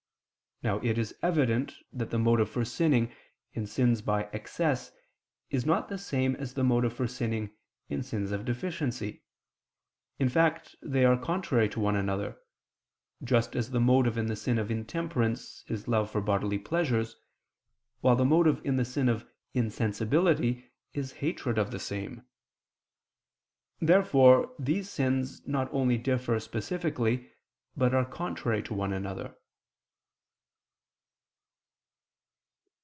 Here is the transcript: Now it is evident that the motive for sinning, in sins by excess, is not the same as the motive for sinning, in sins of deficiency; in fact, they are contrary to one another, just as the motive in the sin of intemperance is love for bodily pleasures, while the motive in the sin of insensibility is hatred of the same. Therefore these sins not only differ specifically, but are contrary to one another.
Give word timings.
Now 0.63 0.77
it 0.81 0.99
is 0.99 1.15
evident 1.23 1.73
that 1.91 2.11
the 2.11 2.19
motive 2.19 2.47
for 2.47 2.63
sinning, 2.65 3.11
in 3.53 3.65
sins 3.65 4.03
by 4.03 4.25
excess, 4.31 4.91
is 5.49 5.65
not 5.65 5.89
the 5.89 5.97
same 5.97 6.35
as 6.35 6.53
the 6.53 6.63
motive 6.63 6.93
for 6.93 7.07
sinning, 7.07 7.51
in 7.89 8.03
sins 8.03 8.31
of 8.31 8.45
deficiency; 8.45 9.23
in 10.19 10.29
fact, 10.29 10.75
they 10.83 11.03
are 11.03 11.17
contrary 11.17 11.67
to 11.69 11.79
one 11.79 11.95
another, 11.95 12.37
just 13.23 13.55
as 13.55 13.71
the 13.71 13.79
motive 13.79 14.19
in 14.19 14.27
the 14.27 14.35
sin 14.35 14.59
of 14.59 14.69
intemperance 14.69 15.65
is 15.67 15.87
love 15.87 16.11
for 16.11 16.21
bodily 16.21 16.59
pleasures, 16.59 17.15
while 18.01 18.15
the 18.15 18.23
motive 18.23 18.61
in 18.63 18.75
the 18.75 18.85
sin 18.85 19.09
of 19.09 19.27
insensibility 19.55 20.69
is 20.93 21.13
hatred 21.13 21.57
of 21.57 21.71
the 21.71 21.79
same. 21.79 22.21
Therefore 23.79 24.53
these 24.59 24.87
sins 24.91 25.43
not 25.47 25.73
only 25.73 25.97
differ 25.97 26.39
specifically, 26.39 27.31
but 27.75 27.95
are 27.95 28.05
contrary 28.05 28.61
to 28.61 28.75
one 28.75 28.93
another. 28.93 29.35